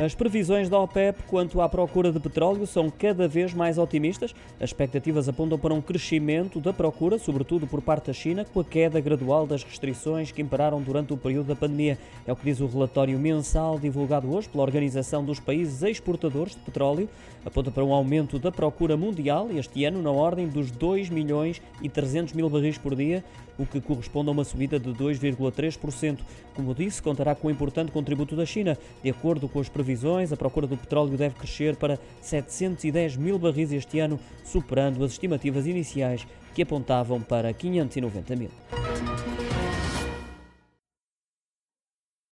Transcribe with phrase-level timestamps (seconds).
[0.00, 4.34] As previsões da OPEP quanto à procura de petróleo são cada vez mais otimistas.
[4.58, 8.64] As expectativas apontam para um crescimento da procura, sobretudo por parte da China, com a
[8.64, 11.96] queda gradual das restrições que imperaram durante o período da pandemia.
[12.26, 16.60] É o que diz o relatório mensal divulgado hoje pela Organização dos Países Exportadores de
[16.62, 17.08] Petróleo.
[17.46, 21.88] Aponta para um aumento da procura mundial este ano na ordem dos 2 milhões e
[21.88, 23.22] 300 mil barris por dia,
[23.58, 26.18] o que corresponde a uma subida de 2,3%.
[26.54, 28.78] Como disse, contará com um importante contributo da China.
[29.02, 29.83] De acordo com as previsões,
[30.32, 35.66] a procura do petróleo deve crescer para 710 mil barris este ano, superando as estimativas
[35.66, 38.50] iniciais que apontavam para 590 mil.